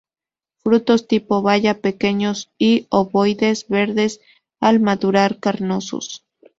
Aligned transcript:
Frutos 0.63 1.07
tipo 1.07 1.43
baya, 1.43 1.79
pequeños 1.79 2.49
y 2.57 2.87
ovoides, 2.89 3.67
verdes 3.67 4.19
al 4.59 4.79
madurar, 4.79 5.39
carnosos. 5.39 6.25